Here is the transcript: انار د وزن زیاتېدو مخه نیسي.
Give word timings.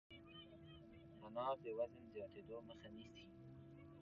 انار 1.25 1.55
د 1.65 1.67
وزن 1.77 2.03
زیاتېدو 2.13 2.57
مخه 2.67 2.87
نیسي. 2.95 3.25